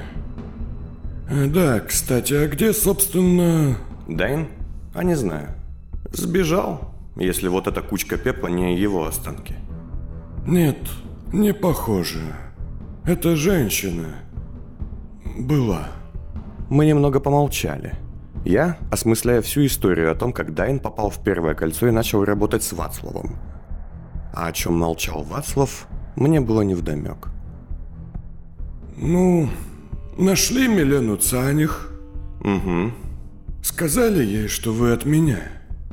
Э, 1.30 1.46
Да, 1.48 1.80
кстати, 1.80 2.34
а 2.34 2.48
где, 2.48 2.74
собственно... 2.74 3.78
Дайн? 4.08 4.48
А 4.94 5.04
не 5.04 5.16
знаю. 5.16 5.50
Сбежал, 6.12 6.94
если 7.16 7.48
вот 7.48 7.68
эта 7.68 7.82
кучка 7.82 8.18
пепла 8.18 8.48
не 8.48 8.76
его 8.76 9.06
останки. 9.06 9.56
Нет, 10.46 10.78
не 11.32 11.54
похоже. 11.54 12.20
Это 13.06 13.36
женщина. 13.36 14.08
Была. 15.38 15.88
Мы 16.70 16.86
немного 16.86 17.20
помолчали. 17.20 17.94
Я, 18.46 18.78
осмысляя 18.92 19.42
всю 19.42 19.66
историю 19.66 20.12
о 20.12 20.16
том, 20.16 20.34
как 20.34 20.54
Дайн 20.54 20.80
попал 20.80 21.10
в 21.10 21.24
первое 21.24 21.54
кольцо 21.56 21.88
и 21.88 21.92
начал 21.92 22.24
работать 22.26 22.64
с 22.64 22.74
Вацлавом. 22.74 23.36
А 24.34 24.48
о 24.48 24.52
чем 24.52 24.78
молчал 24.78 25.24
Вацлав, 25.24 25.88
мне 26.16 26.40
было 26.42 26.62
невдомек. 26.62 27.30
Ну, 29.02 29.50
нашли 30.18 30.68
Милену 30.68 31.16
Цаних. 31.16 31.90
Угу. 32.42 32.92
Сказали 33.64 34.26
ей, 34.26 34.48
что 34.50 34.74
вы 34.74 34.92
от 34.92 35.06
меня. 35.06 35.40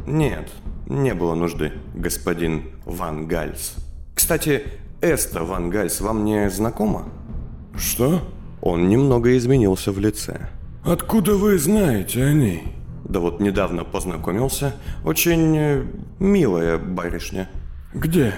Нет, 0.07 0.51
не 0.89 1.15
было 1.15 1.35
нужды, 1.35 1.73
господин 1.95 2.65
Ван 2.85 3.29
Гальс. 3.29 3.77
Кстати, 4.15 4.65
Эста 5.01 5.45
Ван 5.45 5.71
Гальс 5.71 6.01
вам 6.01 6.25
не 6.25 6.51
знакома? 6.51 7.05
Что? 7.77 8.23
Он 8.61 8.89
немного 8.89 9.37
изменился 9.37 9.93
в 9.93 10.01
лице. 10.01 10.49
Откуда 10.85 11.37
вы 11.37 11.59
знаете 11.59 12.25
о 12.25 12.33
ней? 12.33 12.65
Да 13.05 13.21
вот 13.21 13.39
недавно 13.39 13.85
познакомился. 13.85 14.75
Очень 15.05 15.57
э, 15.57 15.87
милая 16.19 16.77
барышня. 16.77 17.49
Где? 17.95 18.35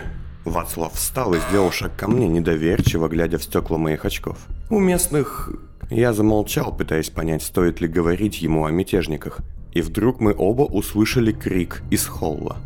Вацлав 0.48 0.94
встал 0.94 1.34
и 1.34 1.40
сделал 1.48 1.70
шаг 1.70 1.96
ко 1.96 2.08
мне, 2.08 2.28
недоверчиво 2.28 3.08
глядя 3.08 3.38
в 3.38 3.42
стекла 3.42 3.78
моих 3.78 4.04
очков. 4.04 4.38
У 4.70 4.78
местных... 4.78 5.50
Я 5.90 6.12
замолчал, 6.12 6.76
пытаясь 6.76 7.08
понять, 7.08 7.42
стоит 7.42 7.80
ли 7.80 7.88
говорить 7.88 8.42
ему 8.42 8.66
о 8.66 8.70
мятежниках. 8.70 9.40
И 9.72 9.80
вдруг 9.80 10.20
мы 10.20 10.34
оба 10.36 10.62
услышали 10.62 11.32
крик 11.32 11.82
из 11.90 12.06
холла. 12.06 12.58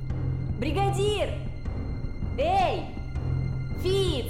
Бригадир! 0.58 1.28
Эй! 2.38 2.82
Фиц! 3.82 4.26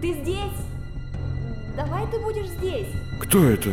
Ты 0.00 0.12
здесь? 0.22 0.58
Давай 1.76 2.06
ты 2.10 2.18
будешь 2.20 2.48
здесь. 2.48 2.88
Кто 3.20 3.44
это? 3.44 3.70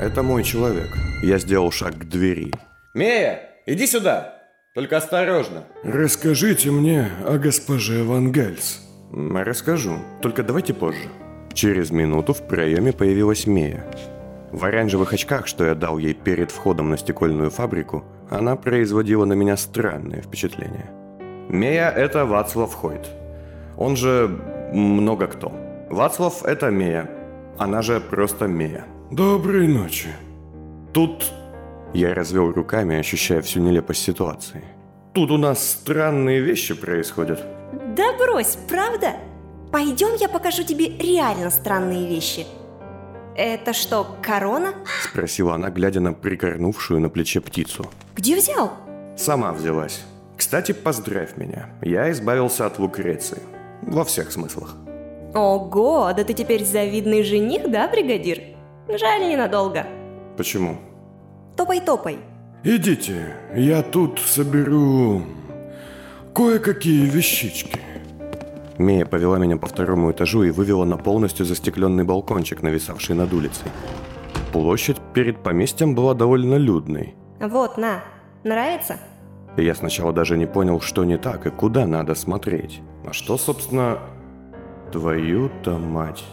Это 0.00 0.22
мой 0.22 0.44
человек. 0.44 0.96
Я 1.22 1.38
сделал 1.38 1.70
шаг 1.70 1.98
к 1.98 2.04
двери. 2.04 2.52
Мея, 2.94 3.42
иди 3.66 3.86
сюда. 3.86 4.37
Только 4.74 4.98
осторожно. 4.98 5.64
Расскажите 5.82 6.70
мне 6.70 7.10
о 7.26 7.38
госпоже 7.38 8.04
Ван 8.04 8.30
Гальс. 8.32 8.80
Расскажу, 9.10 9.96
только 10.20 10.42
давайте 10.42 10.74
позже. 10.74 11.08
Через 11.54 11.90
минуту 11.90 12.34
в 12.34 12.46
проеме 12.46 12.92
появилась 12.92 13.46
Мея. 13.46 13.84
В 14.52 14.64
оранжевых 14.64 15.12
очках, 15.12 15.46
что 15.46 15.64
я 15.64 15.74
дал 15.74 15.98
ей 15.98 16.14
перед 16.14 16.50
входом 16.50 16.90
на 16.90 16.98
стекольную 16.98 17.50
фабрику, 17.50 18.04
она 18.30 18.56
производила 18.56 19.24
на 19.24 19.32
меня 19.32 19.56
странное 19.56 20.20
впечатление. 20.22 20.90
Мея– 21.48 21.90
это 21.96 22.26
Вацлав 22.26 22.74
Хойт. 22.74 23.08
Он 23.76 23.96
же 23.96 24.28
много 24.72 25.26
кто. 25.26 25.52
Вацлав– 25.90 26.42
это 26.44 26.70
Мея. 26.70 27.10
Она 27.58 27.82
же 27.82 28.00
просто 28.00 28.46
Мея. 28.46 28.84
Доброй 29.10 29.66
ночи. 29.66 30.08
Тут... 30.92 31.32
Я 31.94 32.14
развел 32.14 32.52
руками, 32.52 32.96
ощущая 32.96 33.40
всю 33.40 33.60
нелепость 33.60 34.02
ситуации. 34.02 34.62
Тут 35.14 35.30
у 35.30 35.38
нас 35.38 35.66
странные 35.66 36.40
вещи 36.40 36.74
происходят. 36.74 37.42
Да 37.96 38.12
брось, 38.18 38.58
правда? 38.68 39.14
Пойдем, 39.72 40.14
я 40.20 40.28
покажу 40.28 40.62
тебе 40.62 40.88
реально 40.98 41.50
странные 41.50 42.06
вещи. 42.06 42.46
Это 43.36 43.72
что, 43.72 44.16
корона? 44.22 44.74
Спросила 45.02 45.54
она, 45.54 45.70
глядя 45.70 46.00
на 46.00 46.12
прикорнувшую 46.12 47.00
на 47.00 47.08
плече 47.08 47.40
птицу. 47.40 47.86
Где 48.14 48.36
взял? 48.36 48.72
Сама 49.16 49.52
взялась. 49.52 50.02
Кстати, 50.36 50.72
поздравь 50.72 51.36
меня. 51.36 51.70
Я 51.82 52.10
избавился 52.10 52.66
от 52.66 52.78
Лукреции. 52.78 53.42
Во 53.82 54.04
всех 54.04 54.30
смыслах. 54.32 54.74
Ого, 55.34 56.12
да 56.16 56.24
ты 56.24 56.32
теперь 56.32 56.64
завидный 56.64 57.22
жених, 57.22 57.70
да, 57.70 57.88
бригадир? 57.88 58.40
Жаль, 58.88 59.28
ненадолго. 59.28 59.86
Почему? 60.36 60.78
Топай-топай. 61.58 62.18
Идите, 62.62 63.34
я 63.56 63.82
тут 63.82 64.20
соберу 64.20 65.24
кое-какие 66.32 67.04
вещички. 67.06 67.80
Мия 68.78 69.04
повела 69.04 69.38
меня 69.38 69.56
по 69.56 69.66
второму 69.66 70.12
этажу 70.12 70.44
и 70.44 70.52
вывела 70.52 70.84
на 70.84 70.96
полностью 70.96 71.44
застекленный 71.44 72.04
балкончик, 72.04 72.62
нависавший 72.62 73.16
над 73.16 73.32
улицей. 73.32 73.66
Площадь 74.52 74.98
перед 75.14 75.42
поместьем 75.42 75.96
была 75.96 76.14
довольно 76.14 76.54
людной. 76.54 77.16
Вот, 77.40 77.76
на. 77.76 78.04
Нравится? 78.44 78.98
Я 79.56 79.74
сначала 79.74 80.12
даже 80.12 80.38
не 80.38 80.46
понял, 80.46 80.80
что 80.80 81.04
не 81.04 81.18
так 81.18 81.44
и 81.46 81.50
куда 81.50 81.88
надо 81.88 82.14
смотреть. 82.14 82.80
А 83.04 83.12
что, 83.12 83.36
собственно... 83.36 83.98
Твою-то 84.92 85.76
мать. 85.76 86.24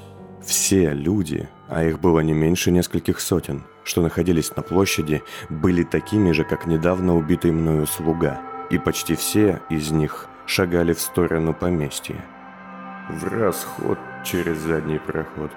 Все 0.42 0.94
люди, 0.94 1.50
а 1.68 1.84
их 1.84 2.00
было 2.00 2.20
не 2.20 2.34
меньше 2.34 2.72
нескольких 2.72 3.20
сотен, 3.20 3.64
что 3.86 4.02
находились 4.02 4.54
на 4.56 4.64
площади, 4.64 5.24
были 5.50 5.84
такими 5.84 6.32
же, 6.34 6.44
как 6.44 6.66
недавно 6.66 7.16
убитый 7.16 7.52
мною 7.52 7.88
слуга. 7.88 8.42
И 8.70 8.78
почти 8.78 9.16
все 9.16 9.62
из 9.70 9.92
них 9.92 10.28
шагали 10.48 10.94
в 10.94 11.00
сторону 11.00 11.54
поместья. 11.54 12.26
В 13.10 13.24
расход 13.28 14.00
через 14.24 14.58
задний 14.58 14.98
проход. 14.98 15.52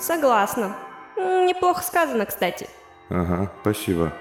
Согласна. 0.00 0.74
Неплохо 1.16 1.82
сказано, 1.82 2.24
кстати. 2.24 2.68
Ага, 3.10 3.52
спасибо. 3.60 4.12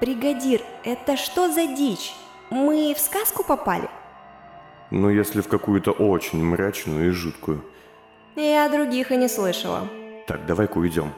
Бригадир, 0.00 0.62
это 0.82 1.16
что 1.16 1.52
за 1.52 1.66
дичь? 1.66 2.14
Мы 2.48 2.94
в 2.96 3.00
сказку 3.00 3.44
попали? 3.44 3.88
Ну, 4.90 5.10
если 5.10 5.40
в 5.40 5.48
какую-то 5.48 5.92
очень 5.92 6.42
мрачную 6.42 7.08
и 7.08 7.10
жуткую. 7.10 7.64
Я 8.34 8.68
других 8.68 9.12
и 9.12 9.16
не 9.16 9.28
слышала. 9.28 9.86
Так, 10.26 10.46
давай-ка 10.46 10.78
уйдем. 10.78 11.12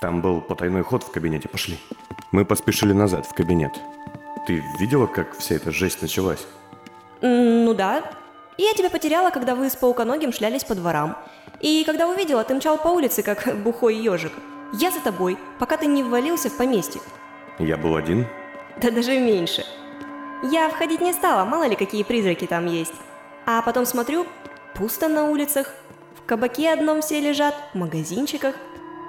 Там 0.00 0.22
был 0.22 0.40
потайной 0.40 0.82
ход 0.82 1.02
в 1.02 1.10
кабинете, 1.10 1.48
пошли. 1.48 1.78
Мы 2.30 2.44
поспешили 2.44 2.92
назад, 2.92 3.26
в 3.26 3.34
кабинет. 3.34 3.72
Ты 4.46 4.62
видела, 4.78 5.06
как 5.06 5.36
вся 5.36 5.56
эта 5.56 5.72
жесть 5.72 6.02
началась? 6.02 6.46
Ну 7.20 7.74
да. 7.74 8.04
Я 8.58 8.74
тебя 8.74 8.90
потеряла, 8.90 9.30
когда 9.30 9.56
вы 9.56 9.68
с 9.68 9.76
пауконогим 9.76 10.32
шлялись 10.32 10.62
по 10.62 10.76
дворам. 10.76 11.16
И 11.60 11.82
когда 11.84 12.08
увидела, 12.08 12.44
ты 12.44 12.54
мчал 12.54 12.78
по 12.78 12.88
улице, 12.88 13.22
как 13.22 13.56
бухой 13.64 13.96
ежик. 13.96 14.32
Я 14.72 14.90
за 14.92 15.00
тобой, 15.00 15.36
пока 15.58 15.76
ты 15.76 15.86
не 15.86 16.04
ввалился 16.04 16.48
в 16.48 16.56
поместье. 16.56 17.00
Я 17.58 17.76
был 17.76 17.96
один? 17.96 18.26
Да 18.80 18.92
даже 18.92 19.18
меньше. 19.18 19.64
Я 20.44 20.68
входить 20.68 21.00
не 21.00 21.12
стала, 21.12 21.44
мало 21.44 21.66
ли 21.66 21.74
какие 21.74 22.04
призраки 22.04 22.46
там 22.46 22.66
есть. 22.66 22.94
А 23.46 23.62
потом 23.62 23.84
смотрю, 23.84 24.26
пусто 24.74 25.08
на 25.08 25.24
улицах. 25.24 25.74
В 26.16 26.24
кабаке 26.24 26.72
одном 26.72 27.00
все 27.00 27.20
лежат, 27.20 27.54
в 27.72 27.78
магазинчиках. 27.78 28.54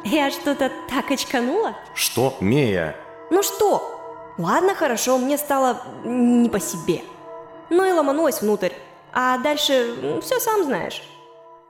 Я 0.04 0.32
что-то 0.32 0.72
так 0.90 1.12
очканула. 1.12 1.76
Что? 1.94 2.38
Мея! 2.40 2.96
Ну 3.30 3.44
что? 3.44 4.34
Ладно, 4.38 4.74
хорошо, 4.74 5.18
мне 5.18 5.38
стало 5.38 5.82
не 6.04 6.50
по 6.50 6.60
себе. 6.60 7.02
Ну 7.70 7.84
и 7.84 7.92
ломанулась 7.92 8.42
внутрь. 8.42 8.72
А 9.12 9.38
дальше 9.38 10.20
все 10.22 10.40
сам 10.40 10.64
знаешь. 10.64 11.04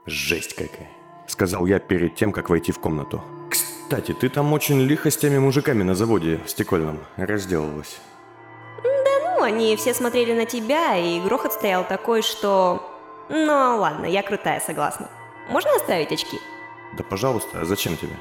Жесть 0.06 0.54
какая. 0.54 0.88
Сказал 1.26 1.66
я 1.66 1.78
перед 1.78 2.14
тем, 2.14 2.32
как 2.32 2.50
войти 2.50 2.72
в 2.72 2.78
комнату. 2.78 3.22
Кс, 3.50 3.62
Кстати, 3.90 4.12
ты 4.12 4.28
там 4.28 4.52
очень 4.52 4.80
лихо 4.80 5.10
с 5.10 5.16
теми 5.16 5.38
мужиками 5.38 5.82
на 5.82 5.96
заводе 5.96 6.38
стекольном 6.46 7.00
разделалась. 7.16 7.98
Ну, 8.84 9.42
они 9.42 9.74
все 9.74 9.94
смотрели 9.94 10.32
на 10.32 10.46
тебя, 10.46 10.96
и 10.96 11.18
грохот 11.18 11.52
стоял 11.52 11.84
такой, 11.84 12.22
что... 12.22 12.88
Ну, 13.28 13.78
ладно, 13.78 14.04
я 14.06 14.22
крутая, 14.22 14.60
согласна. 14.60 15.08
Можно 15.48 15.74
оставить 15.74 16.12
очки? 16.12 16.38
Да 16.96 17.04
пожалуйста, 17.04 17.60
а 17.60 17.64
зачем 17.64 17.96
тебе? 17.96 18.16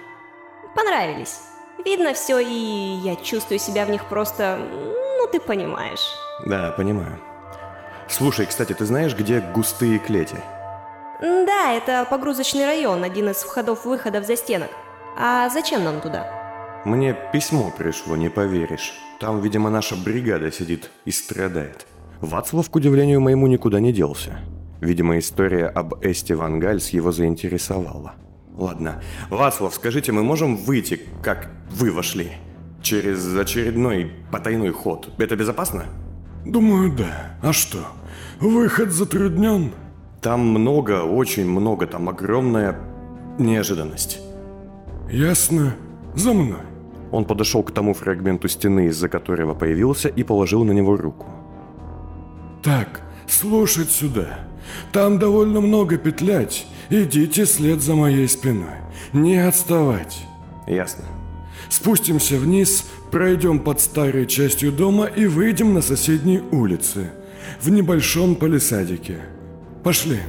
Понравились. 0.76 1.40
Видно 1.84 2.14
все, 2.14 2.40
и 2.40 3.00
я 3.04 3.16
чувствую 3.16 3.60
себя 3.60 3.86
в 3.86 3.90
них 3.90 4.06
просто... 4.06 4.60
Ну, 5.18 5.28
ты 5.32 5.40
понимаешь. 5.40 6.06
Да, 6.46 6.72
понимаю. 6.72 7.20
Слушай, 8.08 8.46
кстати, 8.48 8.74
ты 8.74 8.86
знаешь, 8.86 9.16
где 9.16 9.40
густые 9.40 10.00
клети? 10.00 10.36
Да, 11.22 11.74
это 11.74 12.08
погрузочный 12.10 12.66
район, 12.66 13.04
один 13.04 13.30
из 13.30 13.38
входов-выходов 13.38 14.26
за 14.26 14.36
стенок. 14.36 14.70
А 15.18 15.50
зачем 15.50 15.84
нам 15.84 16.02
туда? 16.02 16.82
Мне 16.86 17.16
письмо 17.34 17.74
пришло, 17.78 18.16
не 18.16 18.30
поверишь. 18.30 18.94
Там, 19.20 19.42
видимо, 19.42 19.70
наша 19.70 19.96
бригада 19.96 20.52
сидит 20.52 20.90
и 21.06 21.12
страдает. 21.12 21.86
Вацлав, 22.22 22.70
к 22.70 22.76
удивлению 22.76 23.20
моему, 23.22 23.48
никуда 23.48 23.80
не 23.80 23.92
делся. 23.92 24.40
Видимо, 24.82 25.20
история 25.20 25.68
об 25.68 25.94
Эсте 26.04 26.36
Ван 26.36 26.60
Гальс 26.60 26.90
его 26.90 27.12
заинтересовала. 27.12 28.14
Ладно, 28.60 29.02
Вацлав, 29.30 29.74
скажите, 29.74 30.12
мы 30.12 30.22
можем 30.22 30.58
выйти, 30.58 31.00
как 31.24 31.50
вы 31.72 31.92
вошли? 31.92 32.34
Через 32.82 33.38
очередной 33.38 34.12
потайной 34.32 34.72
ход. 34.72 35.10
Это 35.18 35.38
безопасно? 35.38 35.86
Думаю, 36.46 36.92
да. 36.92 37.38
А 37.42 37.54
что? 37.54 37.80
Выход 38.42 38.92
затруднен? 38.92 39.72
Там 40.22 40.42
много, 40.42 41.04
очень 41.04 41.50
много, 41.50 41.88
там 41.88 42.10
огромная 42.10 42.78
неожиданность. 43.38 44.20
Ясно. 45.10 45.76
За 46.16 46.34
мной. 46.34 46.60
Он 47.12 47.24
подошел 47.24 47.64
к 47.64 47.72
тому 47.72 47.94
фрагменту 47.94 48.50
стены, 48.50 48.88
из-за 48.88 49.08
которого 49.08 49.54
появился, 49.54 50.10
и 50.10 50.24
положил 50.24 50.66
на 50.66 50.74
него 50.74 50.98
руку. 50.98 51.28
Так, 52.62 53.02
слушать 53.26 53.90
сюда. 53.90 54.49
Там 54.92 55.20
довольно 55.20 55.62
много 55.62 55.98
петлять. 55.98 56.66
Идите 56.90 57.46
след 57.46 57.82
за 57.82 57.96
моей 57.96 58.28
спиной. 58.28 58.76
Не 59.14 59.38
отставать. 59.38 60.26
Ясно. 60.68 61.06
Спустимся 61.70 62.38
вниз, 62.38 62.86
пройдем 63.12 63.60
под 63.60 63.80
старой 63.80 64.26
частью 64.26 64.72
дома 64.72 65.06
и 65.06 65.26
выйдем 65.26 65.74
на 65.74 65.82
соседней 65.82 66.42
улице. 66.52 67.12
В 67.62 67.70
небольшом 67.70 68.36
палисадике. 68.36 69.20
Пошли. 69.84 70.20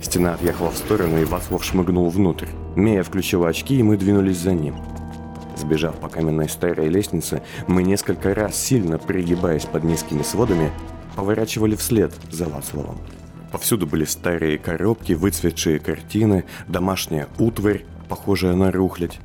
Стена 0.00 0.34
отъехала 0.34 0.70
в 0.70 0.76
сторону, 0.76 1.20
и 1.20 1.24
Вацлав 1.24 1.62
шмыгнул 1.62 2.08
внутрь. 2.08 2.46
Мея 2.74 3.02
включила 3.02 3.48
очки, 3.48 3.78
и 3.78 3.82
мы 3.82 3.96
двинулись 3.96 4.38
за 4.38 4.52
ним. 4.52 4.76
Сбежав 5.56 5.96
по 5.96 6.08
каменной 6.08 6.48
старой 6.48 6.88
лестнице, 6.88 7.42
мы 7.66 7.82
несколько 7.82 8.34
раз, 8.34 8.56
сильно 8.56 8.98
пригибаясь 8.98 9.66
под 9.66 9.84
низкими 9.84 10.22
сводами, 10.22 10.70
поворачивали 11.16 11.74
вслед 11.74 12.14
за 12.30 12.46
Вацлавом. 12.46 12.96
Повсюду 13.52 13.86
были 13.86 14.04
старые 14.04 14.58
коробки, 14.58 15.12
выцветшие 15.12 15.78
картины, 15.80 16.44
домашняя 16.68 17.28
утварь, 17.38 17.84
похожая 18.08 18.54
на 18.54 18.70
рухлядь. 18.70 19.20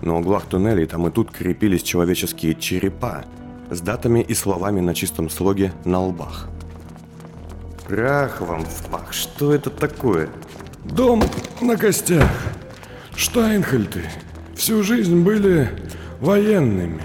На 0.00 0.16
углах 0.18 0.46
туннелей 0.46 0.86
там 0.86 1.06
и 1.06 1.10
тут 1.10 1.30
крепились 1.30 1.82
человеческие 1.82 2.54
черепа 2.54 3.24
с 3.70 3.80
датами 3.80 4.20
и 4.20 4.34
словами 4.34 4.80
на 4.80 4.94
чистом 4.94 5.28
слоге 5.28 5.72
на 5.84 6.00
лбах. 6.00 6.48
Прах 7.86 8.40
вам 8.40 8.64
в 8.64 8.86
пах, 8.86 9.12
что 9.12 9.52
это 9.52 9.68
такое? 9.68 10.30
Дом 10.84 11.22
на 11.60 11.76
костях. 11.76 12.30
Штайнхельты 13.14 14.04
всю 14.54 14.82
жизнь 14.82 15.22
были 15.22 15.68
военными. 16.20 17.02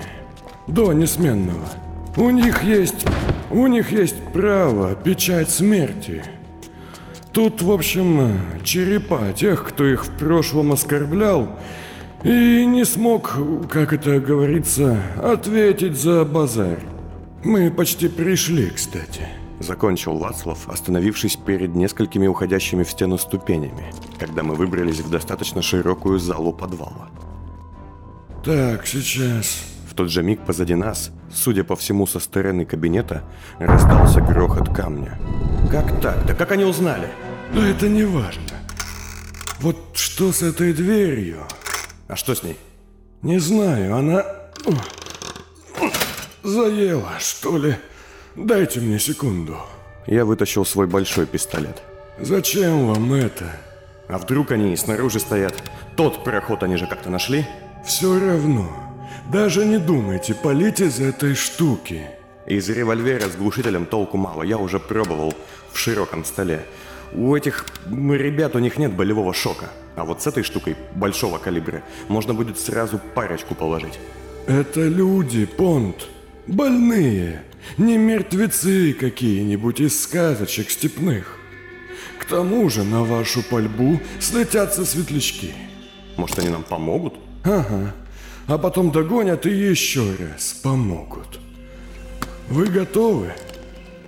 До 0.68 0.94
несменного. 0.94 1.68
У 2.16 2.30
них 2.30 2.64
есть... 2.64 2.95
У 3.56 3.68
них 3.68 3.94
есть 3.94 4.18
право, 4.34 4.96
печать 4.96 5.50
смерти. 5.50 6.22
Тут, 7.32 7.62
в 7.62 7.72
общем, 7.72 8.38
черепа 8.66 9.32
тех, 9.32 9.64
кто 9.64 9.86
их 9.86 10.06
в 10.06 10.18
прошлом 10.18 10.74
оскорблял, 10.74 11.58
и 12.26 12.66
не 12.66 12.84
смог, 12.84 13.38
как 13.70 13.94
это 13.94 14.20
говорится, 14.20 15.02
ответить 15.24 15.96
за 15.96 16.26
базар. 16.26 16.82
Мы 17.46 17.72
почти 17.72 18.10
пришли, 18.10 18.72
кстати. 18.72 19.26
Закончил 19.62 20.18
Вацлав, 20.18 20.68
остановившись 20.68 21.38
перед 21.38 21.76
несколькими 21.76 22.28
уходящими 22.28 22.84
в 22.84 22.90
стену 22.90 23.18
ступенями, 23.18 23.94
когда 24.20 24.44
мы 24.44 24.56
выбрались 24.56 25.00
в 25.00 25.10
достаточно 25.10 25.62
широкую 25.62 26.20
залу 26.20 26.52
подвала. 26.52 27.08
Так, 28.44 28.86
сейчас. 28.86 29.64
В 29.90 29.94
тот 29.94 30.10
же 30.10 30.24
миг 30.24 30.42
позади 30.42 30.76
нас, 30.76 31.10
судя 31.32 31.64
по 31.64 31.76
всему 31.76 32.08
со 32.08 32.20
стороны 32.20 32.66
кабинета, 32.66 33.24
раздался 33.60 34.22
грохот 34.22 34.74
камня. 34.76 35.18
Как 35.72 36.02
так? 36.02 36.26
Да 36.26 36.34
как 36.34 36.52
они 36.52 36.64
узнали? 36.66 37.10
Да 37.54 37.66
это 37.66 37.88
не 37.88 38.04
важно. 38.04 38.42
Вот 39.60 39.78
что 39.94 40.32
с 40.32 40.42
этой 40.42 40.74
дверью? 40.74 41.40
А 42.08 42.16
что 42.16 42.36
с 42.36 42.44
ней? 42.44 42.58
Не 43.22 43.40
знаю, 43.40 43.96
она... 43.96 44.24
Заела, 46.44 47.14
что 47.20 47.58
ли? 47.58 47.76
Дайте 48.36 48.80
мне 48.80 49.00
секунду. 49.00 49.58
Я 50.06 50.26
вытащил 50.26 50.66
свой 50.66 50.88
большой 50.88 51.26
пистолет. 51.26 51.82
Зачем 52.20 52.88
вам 52.88 53.14
это? 53.14 53.46
А 54.08 54.18
вдруг 54.18 54.52
они 54.52 54.76
снаружи 54.76 55.20
стоят? 55.20 55.56
Тот 55.96 56.24
проход 56.24 56.62
они 56.64 56.78
же 56.78 56.86
как-то 56.86 57.10
нашли? 57.10 57.48
Все 57.86 58.20
равно. 58.20 58.70
Даже 59.32 59.66
не 59.66 59.80
думайте 59.80 60.36
палить 60.36 60.82
из 60.82 61.00
этой 61.00 61.34
штуки. 61.34 62.02
Из 62.46 62.70
револьвера 62.70 63.28
с 63.28 63.36
глушителем 63.36 63.88
толку 63.88 64.18
мало, 64.18 64.44
я 64.44 64.58
уже 64.58 64.80
пробовал 64.80 65.34
в 65.72 65.78
широком 65.80 66.24
столе. 66.24 66.64
У 67.12 67.36
этих 67.36 67.66
ребят 67.90 68.56
у 68.56 68.60
них 68.60 68.78
нет 68.78 68.94
болевого 68.94 69.34
шока. 69.34 69.72
А 69.96 70.06
вот 70.06 70.22
с 70.22 70.28
этой 70.28 70.44
штукой 70.44 70.76
большого 70.94 71.40
калибра 71.40 71.82
можно 72.08 72.36
будет 72.36 72.60
сразу 72.60 73.00
парочку 73.16 73.56
положить. 73.56 73.98
Это 74.46 74.82
люди, 74.82 75.46
Понт. 75.46 76.08
Больные. 76.46 77.42
Не 77.78 77.98
мертвецы 77.98 78.94
какие-нибудь 78.94 79.80
из 79.80 80.04
сказочек 80.04 80.70
степных. 80.70 81.40
К 82.20 82.26
тому 82.26 82.70
же 82.70 82.84
на 82.84 83.04
вашу 83.04 83.42
пальбу 83.42 84.00
слетятся 84.20 84.86
светлячки. 84.86 85.54
Может, 86.16 86.38
они 86.40 86.50
нам 86.50 86.62
помогут? 86.62 87.16
Ага. 87.44 87.94
А 88.48 88.58
потом 88.58 88.92
догонят 88.92 89.46
и 89.46 89.50
еще 89.50 90.04
раз 90.20 90.54
помогут. 90.54 91.40
Вы 92.48 92.68
готовы? 92.68 93.34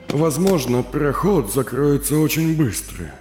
Возможно, 0.09 0.83
проход 0.83 1.51
закроется 1.51 2.17
очень 2.17 2.55
быстро. 2.55 3.11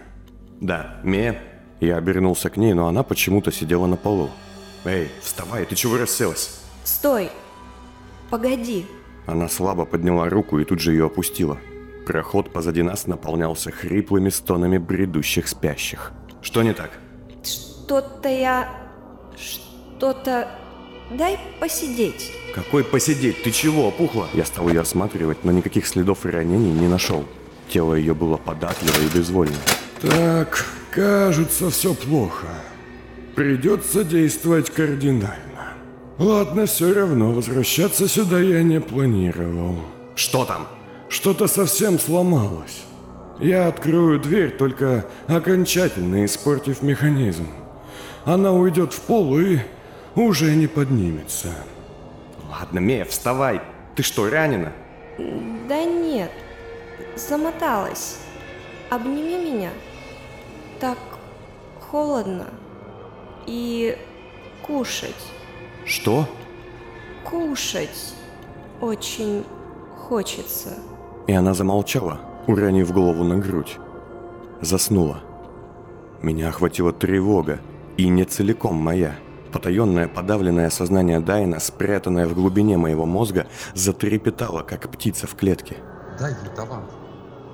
Да, 0.61 1.01
Мия. 1.03 1.41
Я 1.81 1.97
обернулся 1.97 2.49
к 2.49 2.57
ней, 2.57 2.73
но 2.75 2.87
она 2.87 3.03
почему-то 3.03 3.53
сидела 3.53 3.87
на 3.87 3.97
полу. 3.97 4.31
Эй, 4.85 5.11
вставай, 5.23 5.65
ты 5.67 5.75
чего 5.75 5.99
расселась? 5.99 6.61
Стой! 6.85 7.31
Погоди. 8.31 8.87
Она 9.27 9.49
слабо 9.49 9.85
подняла 9.85 10.29
руку 10.29 10.59
и 10.59 10.65
тут 10.65 10.81
же 10.81 10.93
ее 10.93 11.07
опустила. 11.07 11.59
Проход 12.07 12.53
позади 12.53 12.83
нас 12.83 13.07
наполнялся 13.07 13.71
хриплыми 13.71 14.29
стонами 14.29 14.79
бредущих 14.79 15.49
спящих. 15.49 16.13
Что 16.41 16.63
не 16.63 16.73
так? 16.73 16.91
Что-то 17.43 18.29
я... 18.29 18.69
Что-то... 19.37 20.49
Дай 21.11 21.39
посидеть. 21.61 22.33
Какой 22.55 22.83
посидеть? 22.83 23.43
Ты 23.43 23.51
чего, 23.53 23.89
опухла? 23.89 24.29
Я 24.35 24.45
стал 24.45 24.69
ее 24.69 24.81
осматривать, 24.81 25.45
но 25.45 25.53
никаких 25.53 25.87
следов 25.87 26.25
ранений 26.25 26.73
не 26.73 26.89
нашел. 26.89 27.25
Тело 27.69 27.95
ее 27.95 28.15
было 28.15 28.37
податливо 28.37 28.97
и 29.05 29.17
безвольно. 29.17 29.57
Так, 30.01 30.67
кажется, 30.91 31.71
все 31.71 31.95
плохо. 31.95 32.47
Придется 33.35 34.03
действовать 34.03 34.71
кардинально. 34.71 35.75
Ладно, 36.19 36.67
все 36.67 36.93
равно, 36.93 37.33
возвращаться 37.33 38.09
сюда 38.09 38.41
я 38.41 38.63
не 38.63 38.81
планировал. 38.81 39.77
Что 40.15 40.45
там? 40.45 40.67
Что-то 41.09 41.47
совсем 41.47 41.99
сломалось. 41.99 42.83
Я 43.39 43.69
открою 43.69 44.19
дверь, 44.19 44.51
только 44.51 45.05
окончательно 45.29 46.25
испортив 46.25 46.83
механизм. 46.83 47.47
Она 48.25 48.53
уйдет 48.53 48.93
в 48.93 49.01
пол 49.03 49.39
и 49.39 49.59
уже 50.17 50.55
не 50.57 50.67
поднимется. 50.67 51.55
Ладно, 52.49 52.79
Мея, 52.79 53.05
вставай. 53.05 53.61
Ты 53.95 54.03
что, 54.03 54.29
ранена? 54.29 54.73
Да 55.69 55.85
нет, 55.85 56.31
замоталась. 57.17 58.19
Обними 58.91 59.53
меня. 59.53 59.71
Так 60.81 60.99
холодно. 61.81 62.47
И 63.47 63.97
кушать. 64.63 65.15
Что? 65.85 66.29
Кушать 67.25 68.15
очень 68.81 69.45
хочется. 69.97 70.75
И 71.27 71.33
она 71.33 71.55
замолчала, 71.55 72.21
уронив 72.47 72.93
голову 72.93 73.25
на 73.25 73.39
грудь. 73.39 73.79
Заснула. 74.61 75.21
Меня 76.23 76.49
охватила 76.49 76.93
тревога, 76.93 77.61
и 77.97 78.09
не 78.09 78.25
целиком 78.25 78.77
моя. 78.77 79.17
Потаенное, 79.57 80.07
подавленное 80.07 80.69
сознание 80.69 81.19
Дайна, 81.19 81.61
спрятанное 81.61 82.27
в 82.27 82.35
глубине 82.35 82.77
моего 82.77 83.07
мозга, 83.07 83.47
затрепетало, 83.73 84.61
как 84.61 84.91
птица 84.91 85.27
в 85.27 85.35
клетке. 85.35 85.77
Дай 86.21 86.33
ей 86.33 86.51
талант. 86.55 86.91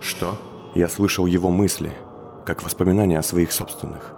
Что? 0.01 0.37
Я 0.75 0.89
слышал 0.89 1.27
его 1.27 1.49
мысли, 1.49 1.93
как 2.45 2.65
воспоминания 2.65 3.21
о 3.21 3.23
своих 3.23 3.53
собственных. 3.53 4.15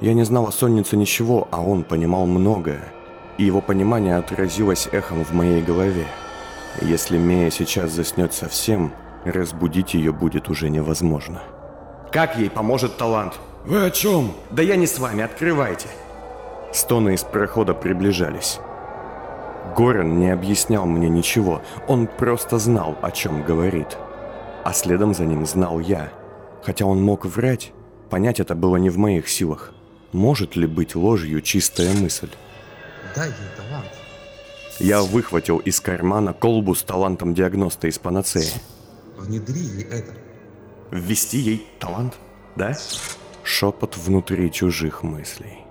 Я 0.00 0.14
не 0.14 0.22
знал 0.22 0.46
о 0.46 0.52
соннице 0.52 0.96
ничего, 0.96 1.48
а 1.50 1.60
он 1.60 1.82
понимал 1.82 2.26
многое, 2.26 2.92
и 3.38 3.44
его 3.44 3.60
понимание 3.60 4.16
отразилось 4.16 4.88
эхом 4.92 5.24
в 5.24 5.32
моей 5.32 5.62
голове. 5.62 6.06
Если 6.80 7.18
Мея 7.18 7.50
сейчас 7.50 7.90
заснет 7.90 8.34
совсем, 8.34 8.92
разбудить 9.24 9.94
ее 9.94 10.12
будет 10.12 10.48
уже 10.48 10.70
невозможно. 10.70 11.42
Как 12.12 12.36
ей 12.36 12.50
поможет 12.50 12.98
талант? 12.98 13.40
Вы 13.64 13.84
о 13.84 13.90
чем? 13.90 14.32
Да 14.52 14.62
я 14.62 14.76
не 14.76 14.86
с 14.86 15.00
вами, 15.00 15.24
открывайте. 15.24 15.88
Стоны 16.72 17.14
из 17.14 17.24
прохода 17.24 17.74
приближались. 17.74 18.60
Горан 19.76 20.18
не 20.18 20.30
объяснял 20.30 20.86
мне 20.86 21.08
ничего, 21.08 21.62
он 21.86 22.06
просто 22.06 22.58
знал, 22.58 22.96
о 23.02 23.10
чем 23.10 23.42
говорит. 23.42 23.98
А 24.64 24.72
следом 24.72 25.14
за 25.14 25.24
ним 25.24 25.46
знал 25.46 25.80
я. 25.80 26.12
Хотя 26.62 26.86
он 26.86 27.02
мог 27.02 27.24
врать, 27.24 27.72
понять 28.08 28.40
это 28.40 28.54
было 28.54 28.76
не 28.76 28.90
в 28.90 28.98
моих 28.98 29.28
силах. 29.28 29.72
Может 30.12 30.56
ли 30.56 30.66
быть 30.66 30.94
ложью 30.94 31.40
чистая 31.40 31.92
мысль? 31.94 32.30
Дай 33.14 33.28
ей 33.28 33.34
талант. 33.56 33.90
Я 34.78 35.02
выхватил 35.02 35.58
из 35.58 35.80
кармана 35.80 36.32
колбу 36.32 36.74
с 36.74 36.82
талантом 36.82 37.34
диагноста 37.34 37.86
из 37.86 37.98
панацеи. 37.98 38.50
Внедри 39.16 39.60
ей 39.60 39.84
это. 39.84 40.12
Ввести 40.90 41.38
ей 41.38 41.66
талант, 41.78 42.14
да? 42.56 42.76
Шепот 43.42 43.96
внутри 43.96 44.50
чужих 44.50 45.02
мыслей. 45.02 45.69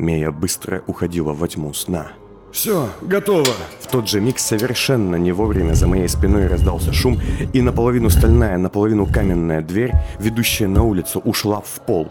Мея 0.00 0.30
быстро 0.30 0.82
уходила 0.86 1.32
во 1.32 1.46
тьму 1.46 1.74
сна. 1.74 2.12
Все, 2.52 2.88
готово. 3.02 3.52
В 3.80 3.86
тот 3.86 4.08
же 4.08 4.20
миг 4.20 4.38
совершенно 4.38 5.16
не 5.16 5.30
вовремя 5.30 5.74
за 5.74 5.86
моей 5.86 6.08
спиной 6.08 6.48
раздался 6.48 6.92
шум, 6.92 7.20
и 7.52 7.60
наполовину 7.62 8.10
стальная, 8.10 8.58
наполовину 8.58 9.06
каменная 9.06 9.60
дверь, 9.60 9.92
ведущая 10.18 10.66
на 10.66 10.82
улицу, 10.82 11.20
ушла 11.20 11.60
в 11.60 11.80
пол. 11.86 12.08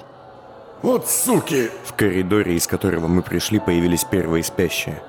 Вот 0.82 1.10
суки! 1.10 1.70
В 1.84 1.94
коридоре, 1.94 2.56
из 2.56 2.68
которого 2.68 3.08
мы 3.08 3.22
пришли, 3.22 3.60
появились 3.60 4.06
первые 4.06 4.44
спящие. 4.44 5.02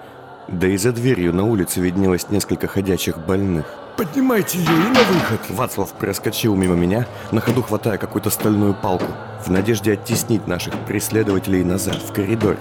Да 0.49 0.67
и 0.67 0.77
за 0.77 0.91
дверью 0.93 1.33
на 1.33 1.45
улице 1.45 1.81
виднелось 1.81 2.31
несколько 2.31 2.67
ходячих 2.67 3.25
больных. 3.25 3.67
Поднимайте 4.01 4.57
ее 4.57 4.65
и 4.65 4.89
на 4.95 5.03
выход. 5.03 5.41
Вацлав 5.51 5.93
проскочил 5.93 6.55
мимо 6.55 6.75
меня, 6.75 7.07
на 7.33 7.43
ходу 7.43 7.61
хватая 7.61 7.99
какую-то 7.99 8.31
стальную 8.31 8.73
палку, 8.73 9.05
в 9.45 9.51
надежде 9.51 9.93
оттеснить 9.93 10.49
наших 10.49 10.73
преследователей 10.87 11.63
назад, 11.65 11.97
в 11.97 12.11
коридор. 12.11 12.57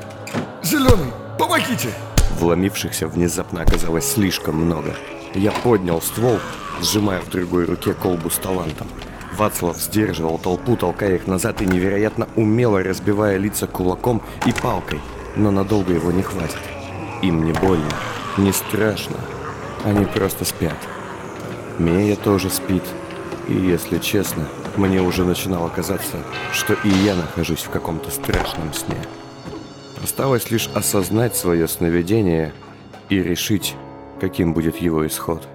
Зеленый, 0.61 1.13
помогите! 1.37 1.93
Вломившихся 2.41 3.07
внезапно 3.07 3.61
оказалось 3.61 4.11
слишком 4.11 4.55
много. 4.57 4.93
Я 5.33 5.51
поднял 5.51 6.01
ствол, 6.01 6.39
сжимая 6.81 7.21
в 7.21 7.29
другой 7.29 7.63
руке 7.63 7.93
колбу 7.93 8.29
с 8.29 8.35
талантом. 8.35 8.89
Вацлав 9.37 9.77
сдерживал 9.77 10.39
толпу, 10.39 10.75
толкая 10.75 11.15
их 11.15 11.25
назад 11.25 11.61
и 11.61 11.65
невероятно 11.65 12.27
умело 12.35 12.83
разбивая 12.83 13.37
лица 13.37 13.65
кулаком 13.65 14.21
и 14.45 14.51
палкой, 14.51 14.99
но 15.37 15.51
надолго 15.51 15.93
его 15.93 16.11
не 16.11 16.21
хватит. 16.21 16.59
Им 17.21 17.45
не 17.45 17.53
больно, 17.53 17.87
не 18.35 18.51
страшно, 18.51 19.15
они 19.85 20.03
просто 20.03 20.43
спят. 20.43 20.75
Мея 21.79 22.17
тоже 22.17 22.49
спит, 22.49 22.83
и 23.47 23.53
если 23.53 23.99
честно, 23.99 24.45
мне 24.75 25.01
уже 25.01 25.23
начинало 25.23 25.69
казаться, 25.69 26.17
что 26.51 26.73
и 26.73 26.89
я 26.89 27.15
нахожусь 27.15 27.61
в 27.61 27.69
каком-то 27.69 28.11
страшном 28.11 28.73
сне. 28.73 28.97
Осталось 30.03 30.51
лишь 30.51 30.67
осознать 30.75 31.37
свое 31.37 31.69
сновидение 31.69 32.51
и 33.07 33.23
решить, 33.23 33.75
каким 34.19 34.53
будет 34.53 34.75
его 34.75 35.07
исход. 35.07 35.47